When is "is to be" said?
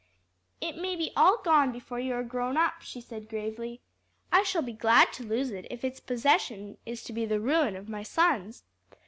6.87-7.27